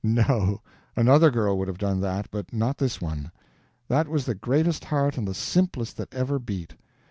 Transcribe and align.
No; 0.03 0.61
another 0.95 1.29
girl 1.29 1.59
would 1.59 1.67
have 1.67 1.77
done 1.77 1.99
that, 1.99 2.25
but 2.31 2.51
not 2.51 2.79
this 2.79 2.99
one. 2.99 3.29
That 3.87 4.07
was 4.07 4.25
the 4.25 4.33
greatest 4.33 4.85
heart 4.85 5.15
and 5.15 5.27
the 5.27 5.35
simplest 5.35 5.95
that 5.97 6.11
ever 6.11 6.39
beat. 6.39 6.73